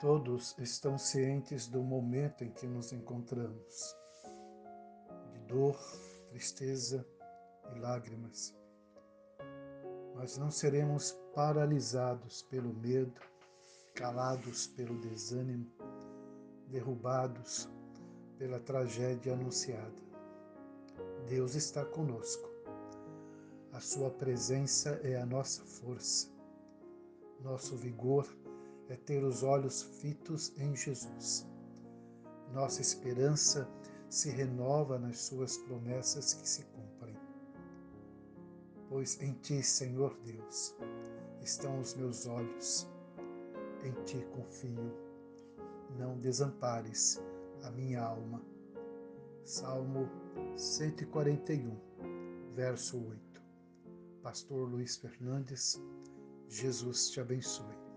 [0.00, 3.96] todos estão cientes do momento em que nos encontramos,
[5.32, 5.76] de dor,
[6.28, 7.04] tristeza
[7.74, 8.54] e lágrimas.
[10.14, 13.20] Mas não seremos paralisados pelo medo,
[13.94, 15.66] calados pelo desânimo,
[16.68, 17.68] derrubados
[18.36, 20.08] pela tragédia anunciada.
[21.26, 22.48] Deus está conosco.
[23.72, 26.28] A Sua presença é a nossa força.
[27.40, 28.26] Nosso vigor
[28.88, 31.46] é ter os olhos fitos em Jesus.
[32.52, 33.68] Nossa esperança
[34.08, 37.16] se renova nas Suas promessas que se cumprem.
[38.88, 40.74] Pois em Ti, Senhor Deus,
[41.42, 42.88] estão os meus olhos.
[43.84, 44.92] Em Ti confio.
[45.98, 47.20] Não desampares
[47.64, 48.42] a minha alma.
[49.44, 50.08] Salmo
[50.56, 51.76] 141,
[52.54, 53.42] verso 8.
[54.22, 55.80] Pastor Luiz Fernandes,
[56.48, 57.87] Jesus te abençoe.